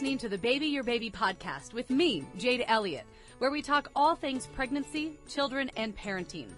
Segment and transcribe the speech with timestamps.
[0.00, 3.04] listening to the Baby Your Baby podcast with me, Jade Elliott,
[3.36, 6.48] where we talk all things pregnancy, children, and parenting.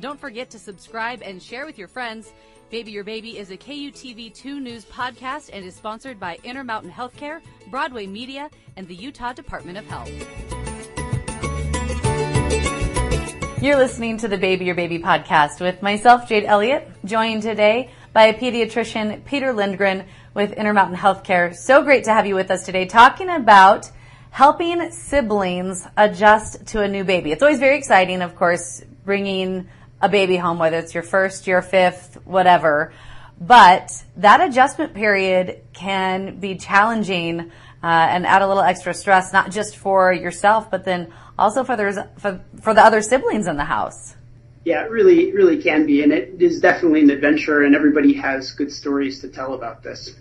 [0.00, 2.34] Don't forget to subscribe and share with your friends.
[2.68, 7.40] Baby Your Baby is a KUTV2 news podcast and is sponsored by Intermountain Healthcare,
[7.70, 10.10] Broadway Media, and the Utah Department of Health.
[13.62, 18.24] You're listening to the Baby Your Baby podcast with myself, Jade Elliott, joined today by
[18.24, 20.04] a pediatrician Peter Lindgren
[20.34, 21.54] with Intermountain Healthcare.
[21.54, 23.90] So great to have you with us today talking about
[24.30, 27.30] helping siblings adjust to a new baby.
[27.32, 29.68] It's always very exciting, of course, bringing
[30.00, 32.92] a baby home, whether it's your first, your fifth, whatever.
[33.40, 39.50] But that adjustment period can be challenging uh, and add a little extra stress, not
[39.50, 43.64] just for yourself, but then also for the, for, for the other siblings in the
[43.64, 44.14] house.
[44.70, 46.04] Yeah, it really, really can be.
[46.04, 50.14] And it is definitely an adventure and everybody has good stories to tell about this.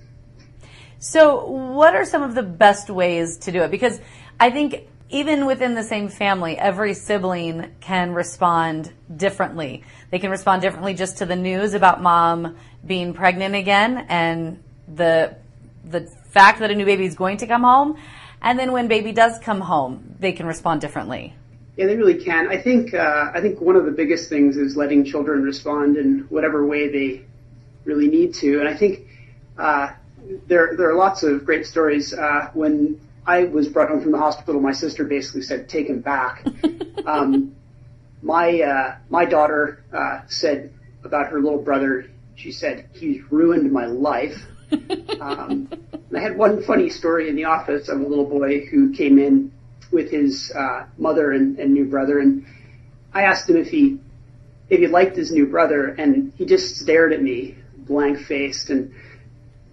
[0.98, 3.70] So what are some of the best ways to do it?
[3.70, 4.02] Because
[4.40, 9.84] I think even within the same family, every sibling can respond differently.
[10.10, 15.36] They can respond differently just to the news about mom being pregnant again and the,
[15.86, 18.00] the fact that a new baby is going to come home.
[18.42, 21.36] And then when baby does come home, they can respond differently.
[21.80, 22.50] Yeah, they really can.
[22.50, 26.26] I think uh, I think one of the biggest things is letting children respond in
[26.28, 27.24] whatever way they
[27.86, 28.60] really need to.
[28.60, 29.08] And I think
[29.58, 29.92] uh,
[30.48, 32.14] there there are lots of great stories.
[32.14, 36.02] Uh, when I was brought home from the hospital, my sister basically said, "Take him
[36.02, 36.46] back."
[37.06, 37.56] um,
[38.22, 40.74] my uh, my daughter uh, said
[41.06, 42.08] about her little brother.
[42.36, 44.36] She said, "He's ruined my life."
[45.22, 45.70] um,
[46.14, 49.54] I had one funny story in the office of a little boy who came in
[49.92, 52.46] with his uh, mother and, and new brother, and
[53.14, 54.00] I asked him if he
[54.70, 58.94] if he liked his new brother, and he just stared at me, blank faced, and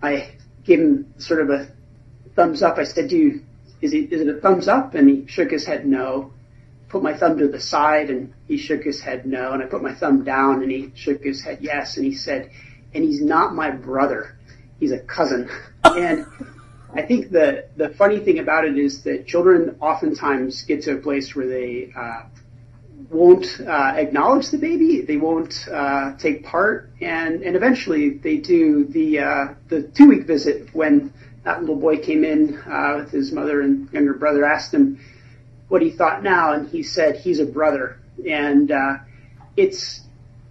[0.03, 0.33] I
[0.65, 1.69] gave him sort of a
[2.35, 2.79] thumbs up.
[2.79, 3.43] I said, "Do you
[3.81, 6.33] is it is it a thumbs up?" And he shook his head no.
[6.89, 9.53] Put my thumb to the side, and he shook his head no.
[9.53, 11.97] And I put my thumb down, and he shook his head yes.
[11.97, 12.51] And he said,
[12.95, 14.37] "And he's not my brother;
[14.81, 15.51] he's a cousin."
[15.85, 16.27] and
[16.97, 20.97] I think the the funny thing about it is that children oftentimes get to a
[20.97, 22.23] place where they uh,
[23.11, 28.85] won't uh, acknowledge the baby, they won't uh, take part, and and eventually they do.
[28.87, 31.13] The uh, the two week visit when
[31.45, 34.99] that little boy came in uh, with his mother and younger brother asked him
[35.69, 37.99] what he thought now, and he said he's a brother,
[38.29, 38.97] and uh,
[39.57, 40.01] it's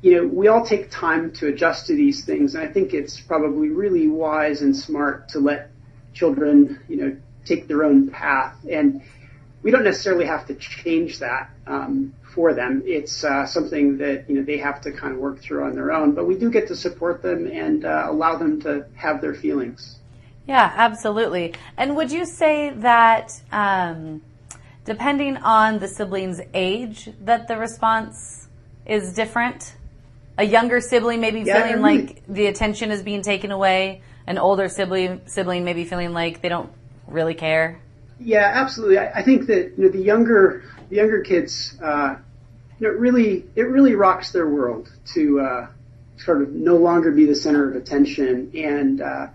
[0.01, 3.19] you know, we all take time to adjust to these things, and I think it's
[3.19, 5.72] probably really wise and smart to let
[6.16, 8.56] children, you know, take their own path.
[8.68, 9.03] And
[9.62, 12.81] we don't necessarily have to change that um, for them.
[12.86, 15.92] It's uh, something that you know they have to kind of work through on their
[15.92, 16.14] own.
[16.16, 20.00] But we do get to support them and uh, allow them to have their feelings.
[20.48, 21.53] Yeah, absolutely.
[21.78, 24.22] And would you say that um,
[24.86, 28.47] depending on the sibling's age, that the response
[28.86, 29.76] is different?
[30.38, 34.38] A younger sibling maybe yeah, feeling really, like the attention is being taken away an
[34.38, 36.72] older sibling sibling maybe feeling like they don't
[37.08, 37.80] really care?
[38.19, 38.97] Yeah, absolutely.
[38.97, 42.16] I, I think that you know the younger the younger kids, uh,
[42.80, 45.68] you know, really it really rocks their world to uh,
[46.18, 48.52] sort of no longer be the center of attention.
[48.56, 49.28] And uh,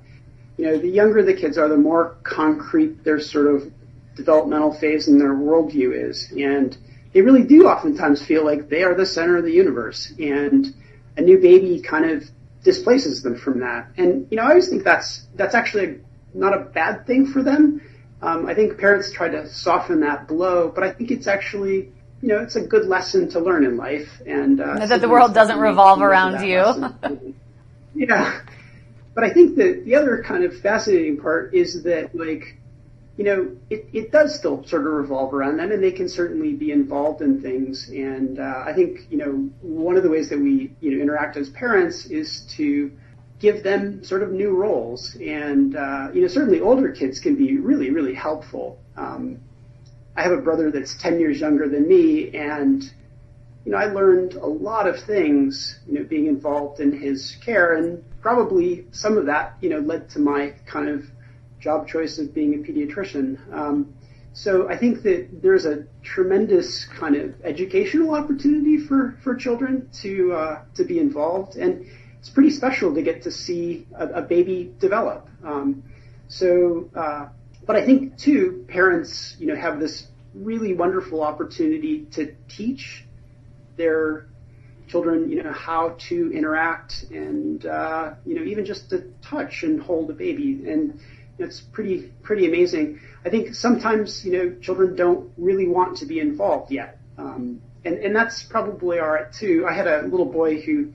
[0.56, 3.72] you know, the younger the kids are, the more concrete their sort of
[4.16, 6.76] developmental phase in their worldview is, and
[7.12, 10.12] they really do oftentimes feel like they are the center of the universe.
[10.18, 10.74] And
[11.16, 12.30] a new baby kind of
[12.62, 13.88] displaces them from that.
[13.96, 16.00] And you know, I always think that's that's actually
[16.34, 17.82] not a bad thing for them.
[18.22, 22.28] Um, I think parents try to soften that blow, but I think it's actually you
[22.28, 24.20] know it's a good lesson to learn in life.
[24.26, 27.34] And uh, that the world doesn't revolve around you.
[27.94, 28.40] yeah,
[29.14, 32.56] but I think that the other kind of fascinating part is that like
[33.20, 36.54] you know, it, it does still sort of revolve around them and they can certainly
[36.54, 37.90] be involved in things.
[37.90, 41.36] And, uh, I think, you know, one of the ways that we, you know, interact
[41.36, 42.90] as parents is to
[43.38, 45.16] give them sort of new roles.
[45.16, 48.78] And, uh, you know, certainly older kids can be really, really helpful.
[48.96, 49.38] Um,
[50.16, 52.82] I have a brother that's 10 years younger than me and,
[53.66, 57.74] you know, I learned a lot of things, you know, being involved in his care
[57.74, 61.04] and probably some of that, you know, led to my kind of
[61.60, 63.38] job choice of being a pediatrician.
[63.52, 63.94] Um,
[64.32, 70.32] so I think that there's a tremendous kind of educational opportunity for, for children to
[70.32, 71.86] uh, to be involved, and
[72.18, 75.28] it's pretty special to get to see a, a baby develop.
[75.44, 75.82] Um,
[76.28, 77.28] so, uh,
[77.66, 83.04] but I think too, parents, you know, have this really wonderful opportunity to teach
[83.76, 84.26] their
[84.86, 89.80] children, you know, how to interact and, uh, you know, even just to touch and
[89.80, 90.62] hold a baby.
[90.68, 91.00] And
[91.42, 93.00] it's pretty pretty amazing.
[93.24, 97.98] I think sometimes you know children don't really want to be involved yet, um, and
[97.98, 99.66] and that's probably all right too.
[99.68, 100.92] I had a little boy who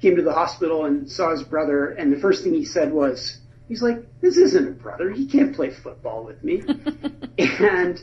[0.00, 3.38] came to the hospital and saw his brother, and the first thing he said was,
[3.68, 5.10] he's like, "This isn't a brother.
[5.10, 6.62] He can't play football with me,"
[7.38, 8.00] and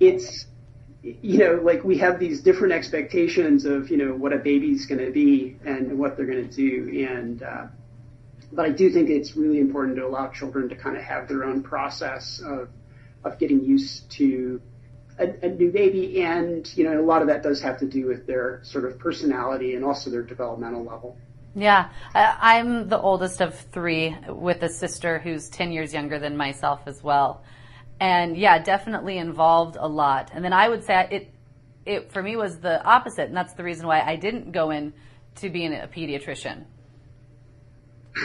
[0.00, 0.46] it's
[1.02, 5.04] you know, like we have these different expectations of, you know, what a baby's going
[5.04, 7.06] to be and what they're going to do.
[7.08, 7.66] And, uh,
[8.52, 11.44] but I do think it's really important to allow children to kind of have their
[11.44, 12.68] own process of,
[13.24, 14.60] of getting used to
[15.18, 16.22] a, a new baby.
[16.22, 18.98] And, you know, a lot of that does have to do with their sort of
[18.98, 21.16] personality and also their developmental level.
[21.54, 26.82] Yeah, I'm the oldest of three with a sister who's 10 years younger than myself
[26.86, 27.42] as well
[28.00, 30.30] and yeah, definitely involved a lot.
[30.32, 31.30] And then I would say it,
[31.84, 34.92] it for me was the opposite, and that's the reason why I didn't go in
[35.36, 36.64] to being a pediatrician.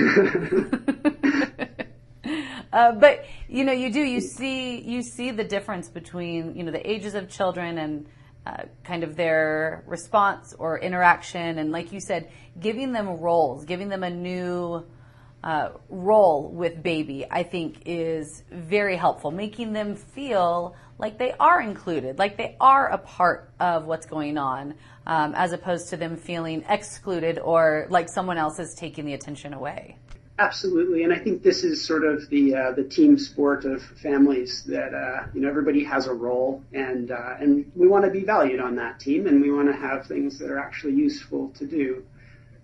[2.73, 6.71] uh, but you know, you do you see you see the difference between you know
[6.71, 8.07] the ages of children and
[8.45, 12.29] uh, kind of their response or interaction, and like you said,
[12.59, 14.83] giving them roles, giving them a new
[15.43, 21.61] uh, role with baby, I think is very helpful, making them feel like they are
[21.61, 24.75] included, like they are a part of what's going on,
[25.05, 29.53] um, as opposed to them feeling excluded or like someone else is taking the attention
[29.53, 29.97] away.
[30.39, 34.63] Absolutely, and I think this is sort of the uh, the team sport of families
[34.63, 38.23] that uh, you know everybody has a role, and uh, and we want to be
[38.23, 41.67] valued on that team, and we want to have things that are actually useful to
[41.67, 42.03] do.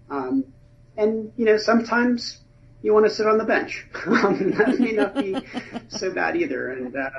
[0.10, 0.46] Um,
[0.98, 2.40] and you know sometimes
[2.82, 3.86] you want to sit on the bench.
[3.94, 5.36] That may not be
[5.90, 6.72] so bad either.
[6.72, 7.10] And uh,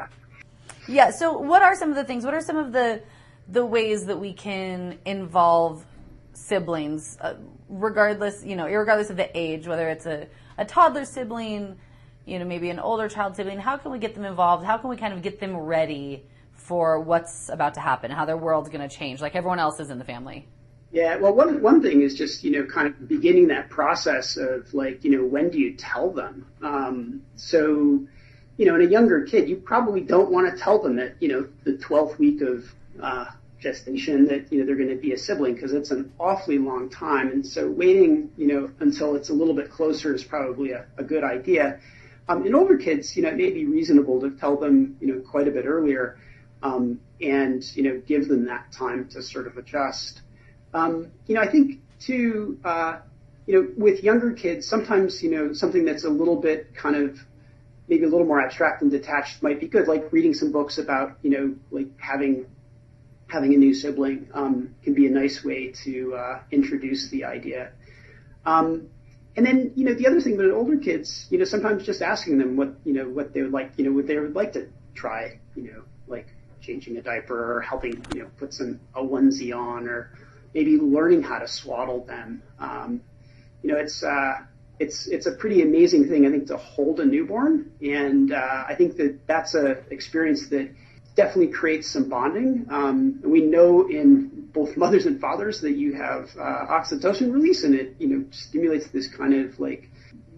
[0.89, 2.25] yeah, so what are some of the things?
[2.25, 3.03] What are some of the
[3.49, 5.85] the ways that we can involve
[6.33, 7.35] siblings, uh,
[7.69, 11.77] regardless, you know, regardless of the age, whether it's a, a toddler sibling,
[12.27, 13.59] you know, maybe an older child sibling.
[13.59, 14.65] How can we get them involved?
[14.65, 16.25] How can we kind of get them ready
[16.55, 18.11] for what's about to happen?
[18.11, 20.47] How their world's going to change, like everyone else is in the family.
[20.93, 24.75] Yeah, well, one one thing is just you know kind of beginning that process of
[24.75, 26.47] like you know when do you tell them?
[26.63, 28.07] Um, so,
[28.61, 31.29] you know, in a younger kid, you probably don't want to tell them that you
[31.29, 32.63] know the 12th week of
[33.03, 33.25] uh,
[33.59, 36.91] gestation that you know they're going to be a sibling because it's an awfully long
[36.91, 40.85] time, and so waiting you know until it's a little bit closer is probably a,
[40.99, 41.81] a good idea.
[42.29, 45.21] Um, in older kids, you know, it may be reasonable to tell them you know
[45.21, 46.19] quite a bit earlier,
[46.63, 50.21] um, and you know give them that time to sort of adjust.
[50.75, 52.99] Um, you know, I think too, uh,
[53.47, 57.19] you know, with younger kids, sometimes, you know, something that's a little bit kind of
[57.91, 61.19] maybe a little more abstract and detached might be good, like reading some books about,
[61.23, 62.47] you know, like having
[63.27, 67.73] having a new sibling um, can be a nice way to uh, introduce the idea.
[68.47, 68.89] Um,
[69.37, 72.39] and then, you know, the other thing with older kids, you know, sometimes just asking
[72.39, 74.69] them what, you know, what they would like, you know, what they would like to
[74.95, 76.29] try, you know, like
[76.61, 80.11] changing a diaper or helping, you know, put some a onesie on or
[80.55, 82.43] maybe learning how to swaddle them.
[82.59, 83.01] Um,
[83.63, 84.35] you know, it's uh,
[84.81, 88.75] it's it's a pretty amazing thing, I think, to hold a newborn, and uh, I
[88.75, 90.71] think that that's an experience that
[91.15, 92.67] definitely creates some bonding.
[92.71, 97.75] Um, we know in both mothers and fathers that you have uh, oxytocin release, and
[97.75, 99.91] it you know stimulates this kind of like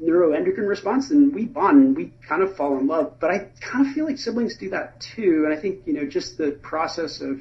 [0.02, 3.20] neuroendocrine response, and we bond and we kind of fall in love.
[3.20, 6.04] But I kind of feel like siblings do that too, and I think you know
[6.04, 7.40] just the process of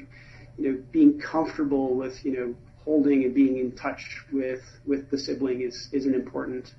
[0.56, 2.54] you know, being comfortable with, you know,
[2.84, 6.74] holding and being in touch with with the sibling is is an important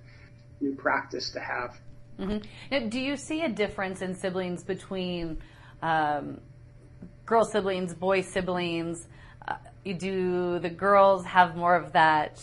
[0.62, 1.80] know, practice to have.
[2.20, 2.38] Mm-hmm.
[2.72, 5.38] Now, do you see a difference in siblings between
[5.82, 6.40] um,
[7.26, 9.08] girl siblings, boy siblings?
[9.48, 9.56] Uh,
[9.98, 12.42] do the girls have more of that,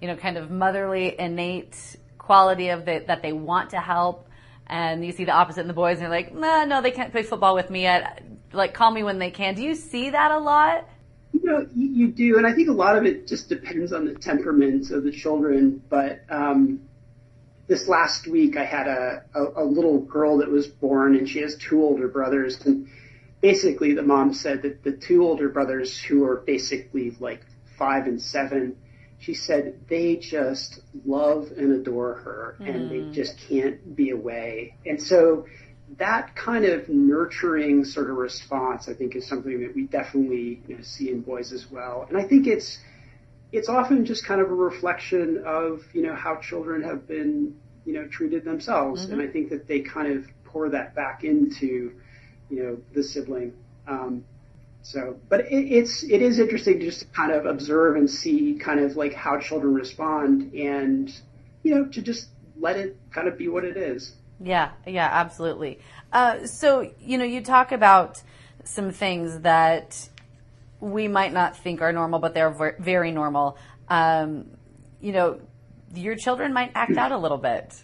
[0.00, 4.28] you know, kind of motherly, innate quality of the, that they want to help?
[4.66, 7.12] And you see the opposite in the boys, and you're like, nah, no, they can't
[7.12, 8.22] play football with me yet
[8.56, 9.54] like call me when they can.
[9.54, 10.88] Do you see that a lot?
[11.32, 14.06] You know, you, you do, and I think a lot of it just depends on
[14.06, 15.82] the temperament of the children.
[15.88, 16.80] But um,
[17.66, 21.40] this last week, I had a, a, a little girl that was born, and she
[21.40, 22.88] has two older brothers, and
[23.40, 27.44] basically the mom said that the two older brothers, who are basically like
[27.78, 28.76] five and seven,
[29.18, 32.74] she said they just love and adore her, mm.
[32.74, 33.12] and they mm.
[33.12, 35.46] just can't be away, and so
[35.98, 40.76] that kind of nurturing sort of response, I think, is something that we definitely you
[40.76, 42.06] know, see in boys as well.
[42.08, 42.78] And I think it's
[43.52, 47.92] it's often just kind of a reflection of you know how children have been you
[47.94, 49.14] know treated themselves, mm-hmm.
[49.14, 51.92] and I think that they kind of pour that back into
[52.50, 53.52] you know the sibling.
[53.86, 54.24] Um,
[54.82, 58.80] so, but it, it's it is interesting to just kind of observe and see kind
[58.80, 61.12] of like how children respond, and
[61.62, 64.12] you know to just let it kind of be what it is.
[64.40, 65.78] Yeah, yeah, absolutely.
[66.12, 68.22] Uh, so, you know, you talk about
[68.64, 70.08] some things that
[70.80, 73.58] we might not think are normal, but they're very normal.
[73.88, 74.46] Um,
[75.00, 75.40] you know,
[75.94, 77.74] your children might act out a little bit.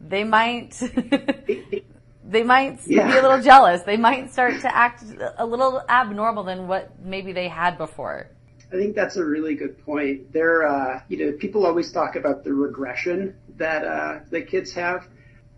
[0.00, 0.70] They might,
[2.24, 3.06] they might yeah.
[3.06, 3.82] be a little jealous.
[3.82, 5.04] They might start to act
[5.38, 8.28] a little abnormal than what maybe they had before.
[8.72, 10.32] I think that's a really good point.
[10.32, 15.06] There, uh, you know, people always talk about the regression that uh, the kids have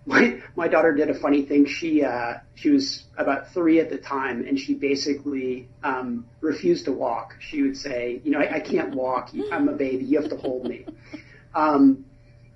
[0.09, 1.67] my my daughter did a funny thing.
[1.67, 6.93] She uh, she was about three at the time, and she basically um, refused to
[6.93, 7.35] walk.
[7.41, 9.31] She would say, you know, I, I can't walk.
[9.53, 10.05] I'm a baby.
[10.05, 10.87] You have to hold me.
[11.55, 12.07] Um,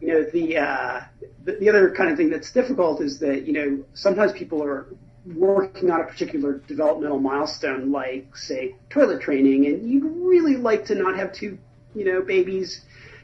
[0.00, 1.00] you know, the, uh,
[1.44, 4.86] the the other kind of thing that's difficult is that you know sometimes people are
[5.26, 10.94] working on a particular developmental milestone, like say toilet training, and you'd really like to
[10.94, 11.58] not have two
[11.94, 12.80] you know babies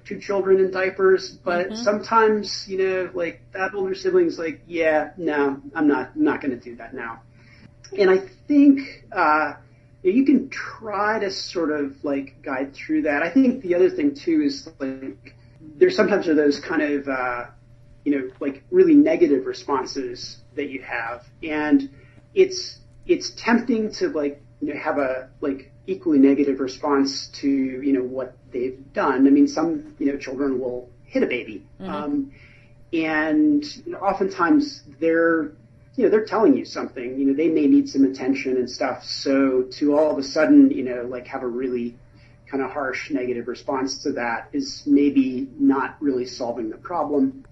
[0.08, 1.74] two children in diapers, but mm-hmm.
[1.74, 6.58] sometimes, you know, like that older sibling's like, yeah, no, I'm not, I'm not going
[6.58, 7.20] to do that now.
[7.96, 9.54] And I think, uh,
[10.02, 13.22] you can try to sort of like guide through that.
[13.22, 17.46] I think the other thing too is like, there sometimes are those kind of, uh,
[18.04, 21.26] you know, like really negative responses that you have.
[21.42, 21.90] And
[22.32, 27.92] it's, it's tempting to like, you know, have a, like, equally negative response to you
[27.92, 29.26] know what they've done.
[29.26, 31.90] I mean, some you know children will hit a baby, mm-hmm.
[31.90, 32.32] um,
[32.92, 35.52] and you know, oftentimes they're
[35.96, 37.18] you know they're telling you something.
[37.18, 39.02] You know, they may need some attention and stuff.
[39.04, 41.96] So to all of a sudden you know like have a really
[42.50, 47.44] kind of harsh negative response to that is maybe not really solving the problem.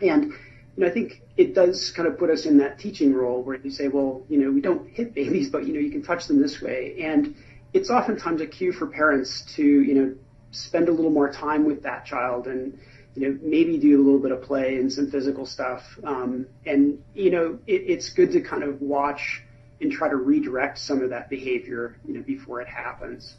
[0.00, 0.32] And
[0.76, 3.56] you know, I think it does kind of put us in that teaching role where
[3.56, 6.26] you say, well, you know, we don't hit babies, but you know, you can touch
[6.26, 6.96] them this way.
[7.00, 7.34] And
[7.72, 10.14] it's oftentimes a cue for parents to, you know,
[10.50, 12.78] spend a little more time with that child and,
[13.14, 15.98] you know, maybe do a little bit of play and some physical stuff.
[16.02, 19.42] Um, and, you know, it, it's good to kind of watch
[19.80, 23.36] and try to redirect some of that behavior, you know, before it happens.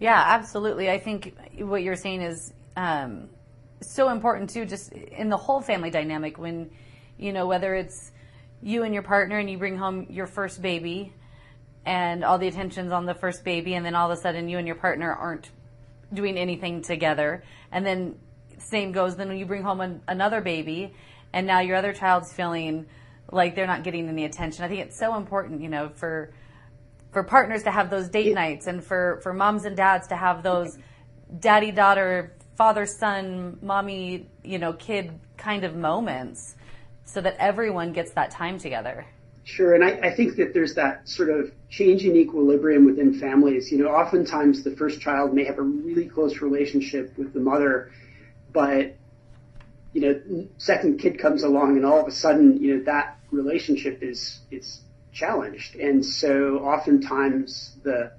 [0.00, 0.90] Yeah, absolutely.
[0.90, 3.28] I think what you're saying is um,
[3.90, 6.70] so important too, just in the whole family dynamic when,
[7.18, 8.12] you know, whether it's
[8.62, 11.12] you and your partner and you bring home your first baby
[11.84, 14.58] and all the attention's on the first baby and then all of a sudden you
[14.58, 15.50] and your partner aren't
[16.12, 17.42] doing anything together.
[17.70, 18.16] And then
[18.58, 20.94] same goes then when you bring home an, another baby
[21.32, 22.86] and now your other child's feeling
[23.30, 24.64] like they're not getting any attention.
[24.64, 26.32] I think it's so important you know for
[27.12, 30.42] for partners to have those date nights and for for moms and dads to have
[30.42, 30.78] those
[31.38, 36.54] daddy daughter father son mommy you know kid kind of moments
[37.04, 39.06] so that everyone gets that time together
[39.44, 43.72] Sure, and I, I think that there's that sort of change in equilibrium within families.
[43.72, 47.90] You know, oftentimes the first child may have a really close relationship with the mother,
[48.52, 48.94] but
[49.92, 54.02] you know, second kid comes along and all of a sudden, you know, that relationship
[54.02, 54.80] is is
[55.12, 58.12] challenged, and so oftentimes the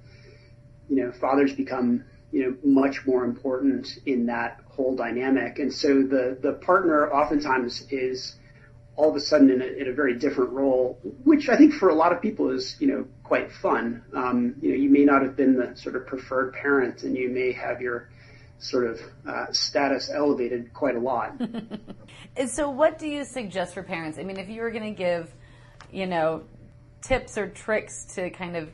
[0.90, 6.02] you know fathers become you know much more important in that whole dynamic, and so
[6.02, 8.34] the the partner oftentimes is
[8.96, 11.88] all of a sudden in a, in a very different role, which I think for
[11.88, 14.04] a lot of people is, you know, quite fun.
[14.14, 17.28] Um, you know, you may not have been the sort of preferred parent and you
[17.28, 18.08] may have your
[18.58, 21.34] sort of uh, status elevated quite a lot.
[22.36, 24.16] and so what do you suggest for parents?
[24.18, 25.28] I mean, if you were going to give,
[25.90, 26.44] you know,
[27.02, 28.70] tips or tricks to kind of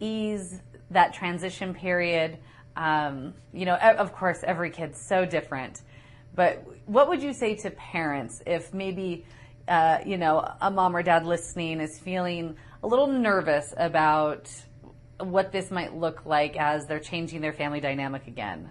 [0.00, 2.38] ease that transition period,
[2.76, 5.80] um, you know, of course, every kid's so different.
[6.34, 9.24] But what would you say to parents if maybe
[9.68, 14.50] uh, you know, a mom or dad listening is feeling a little nervous about
[15.18, 18.68] what this might look like as they're changing their family dynamic again?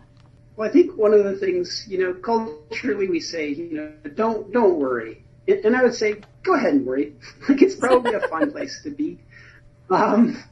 [0.55, 4.51] Well, I think one of the things, you know, culturally we say, you know, don't
[4.51, 7.15] don't worry, and I would say, go ahead and worry.
[7.49, 9.19] like it's probably a fun place to be.
[9.89, 10.43] Um,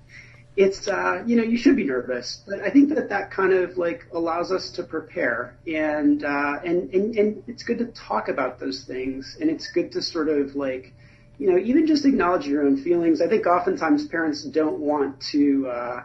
[0.59, 3.77] it's uh, you know you should be nervous, but I think that that kind of
[3.77, 8.59] like allows us to prepare, and uh, and and and it's good to talk about
[8.59, 10.93] those things, and it's good to sort of like
[11.37, 13.21] you know even just acknowledge your own feelings.
[13.21, 16.03] I think oftentimes parents don't want to uh,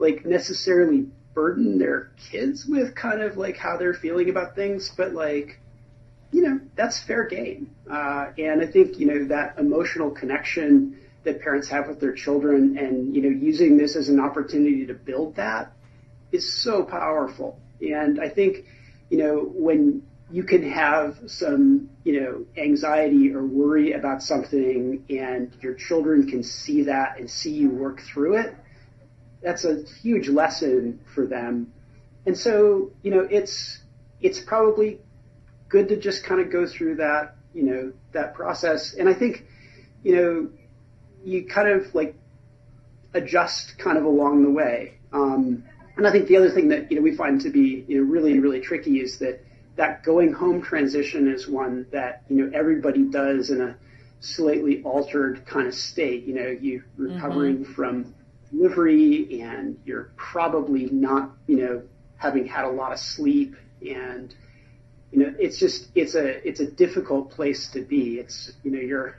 [0.00, 5.12] like necessarily burden their kids with kind of like how they're feeling about things, but
[5.12, 5.60] like
[6.32, 11.40] you know that's fair game, uh, and I think you know that emotional connection that
[11.40, 15.36] parents have with their children and, you know, using this as an opportunity to build
[15.36, 15.72] that
[16.32, 17.58] is so powerful.
[17.80, 18.66] And I think,
[19.10, 25.56] you know, when you can have some, you know, anxiety or worry about something and
[25.60, 28.56] your children can see that and see you work through it,
[29.42, 31.72] that's a huge lesson for them.
[32.26, 33.80] And so, you know, it's,
[34.20, 35.00] it's probably
[35.68, 38.94] good to just kind of go through that you know, that process.
[38.94, 39.46] And I think,
[40.02, 40.50] you know,
[41.24, 42.14] you kind of like
[43.14, 44.94] adjust kind of along the way.
[45.12, 45.64] Um,
[45.96, 48.10] and I think the other thing that, you know, we find to be, you know,
[48.10, 49.44] really, really tricky is that
[49.76, 53.76] that going home transition is one that, you know, everybody does in a
[54.20, 56.24] slightly altered kind of state.
[56.24, 57.72] You know, you recovering mm-hmm.
[57.72, 58.14] from
[58.50, 61.82] delivery and you're probably not, you know,
[62.16, 64.34] having had a lot of sleep and,
[65.12, 68.18] you know, it's just, it's a, it's a difficult place to be.
[68.18, 69.16] It's, you know, you're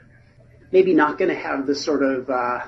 [0.72, 2.66] maybe not going to have the sort of, uh,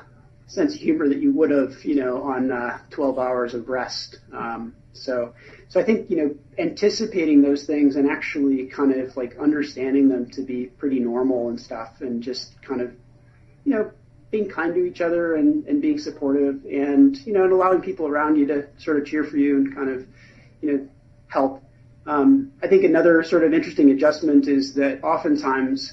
[0.49, 4.19] sense of humor that you would have, you know, on uh, 12 hours of rest.
[4.33, 5.35] Um, so,
[5.69, 10.29] so I think you know, anticipating those things and actually kind of like understanding them
[10.31, 12.93] to be pretty normal and stuff, and just kind of,
[13.65, 13.93] you know,
[14.31, 18.07] being kind to each other and, and being supportive, and you know, and allowing people
[18.07, 20.07] around you to sort of cheer for you and kind of,
[20.63, 20.89] you know,
[21.29, 21.63] help.
[22.07, 25.93] Um, I think another sort of interesting adjustment is that oftentimes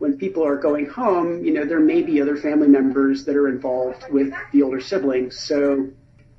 [0.00, 3.48] when people are going home, you know, there may be other family members that are
[3.48, 5.38] involved with the older siblings.
[5.38, 5.90] So,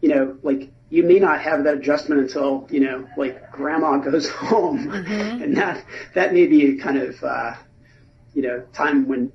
[0.01, 4.27] you know, like you may not have that adjustment until, you know, like grandma goes
[4.27, 4.87] home.
[4.87, 5.43] Mm-hmm.
[5.43, 7.53] And that, that may be a kind of, uh,
[8.33, 9.31] you know, time when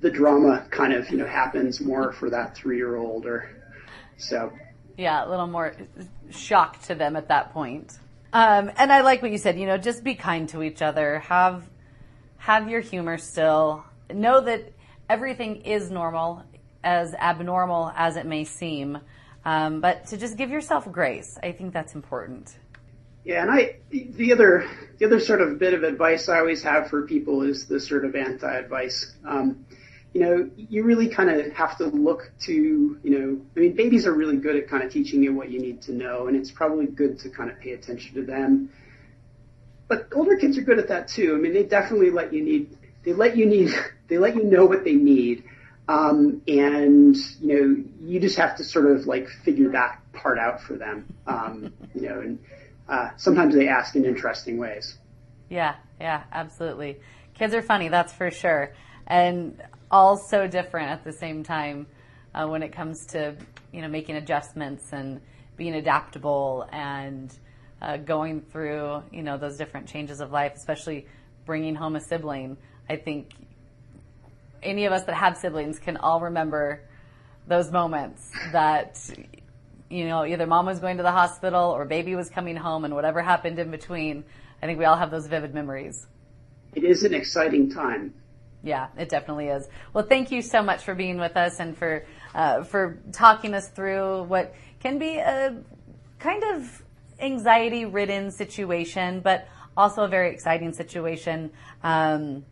[0.00, 3.50] the drama kind of, you know, happens more for that three year old or
[4.16, 4.52] so.
[4.96, 5.74] Yeah, a little more
[6.30, 7.98] shock to them at that point.
[8.32, 11.18] Um, and I like what you said, you know, just be kind to each other.
[11.18, 11.68] Have
[12.46, 13.84] have your humor still.
[14.08, 14.72] Know that
[15.10, 16.44] everything is normal,
[16.84, 18.98] as abnormal as it may seem.
[19.44, 22.56] Um, but to just give yourself grace, I think that's important.
[23.24, 26.88] Yeah, and I the other the other sort of bit of advice I always have
[26.88, 29.16] for people is the sort of anti-advice.
[29.26, 29.66] Um,
[30.14, 32.52] you know, you really kind of have to look to,
[33.02, 35.58] you know, I mean, babies are really good at kind of teaching you what you
[35.58, 38.70] need to know, and it's probably good to kind of pay attention to them
[39.88, 41.34] but older kids are good at that too.
[41.34, 43.70] I mean, they definitely let you need, they let you need,
[44.08, 45.44] they let you know what they need.
[45.88, 47.46] Um, and, you
[47.76, 51.06] know, you just have to sort of like figure that part out for them.
[51.26, 52.38] Um, you know, and,
[52.88, 54.98] uh, sometimes they ask in interesting ways.
[55.48, 56.98] Yeah, yeah, absolutely.
[57.34, 58.74] Kids are funny, that's for sure.
[59.06, 61.86] And all so different at the same time,
[62.34, 63.36] uh, when it comes to,
[63.72, 65.20] you know, making adjustments and
[65.56, 67.32] being adaptable and,
[67.86, 71.06] uh, going through, you know, those different changes of life, especially
[71.44, 72.56] bringing home a sibling.
[72.90, 73.30] I think
[74.60, 76.82] any of us that have siblings can all remember
[77.46, 79.00] those moments that,
[79.88, 82.92] you know, either mom was going to the hospital or baby was coming home and
[82.92, 84.24] whatever happened in between.
[84.60, 86.08] I think we all have those vivid memories.
[86.74, 88.14] It is an exciting time.
[88.64, 89.68] Yeah, it definitely is.
[89.92, 93.68] Well, thank you so much for being with us and for uh, for talking us
[93.68, 95.56] through what can be a
[96.18, 96.82] kind of
[97.20, 101.50] anxiety ridden situation, but also a very exciting situation
[101.82, 102.44] um,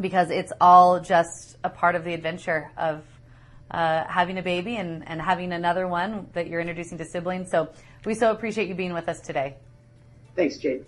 [0.00, 3.02] because it's all just a part of the adventure of
[3.70, 7.50] uh, having a baby and, and having another one that you're introducing to siblings.
[7.50, 7.68] So
[8.04, 9.56] we so appreciate you being with us today.
[10.34, 10.84] Thanks, Jade.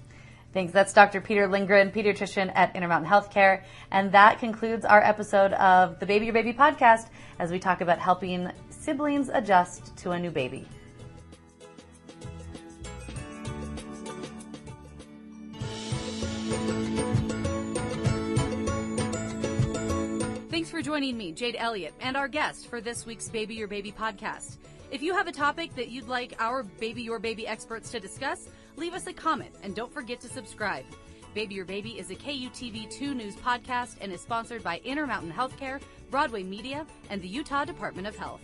[0.53, 0.73] Thanks.
[0.73, 1.21] That's Dr.
[1.21, 3.63] Peter Lindgren, pediatrician at Intermountain Healthcare.
[3.91, 7.99] And that concludes our episode of the Baby Your Baby podcast as we talk about
[7.99, 10.69] helping siblings adjust to a new baby.
[20.63, 23.91] Thanks for joining me, Jade Elliott, and our guest for this week's Baby Your Baby
[23.91, 24.59] podcast.
[24.93, 28.49] If you have a topic that you'd like our Baby Your Baby experts to discuss,
[28.77, 30.85] leave us a comment and don't forget to subscribe.
[31.35, 35.81] Baby Your Baby is a KUTV2 news podcast and is sponsored by Intermountain Healthcare,
[36.13, 38.41] Broadway Media, and the Utah Department of Health.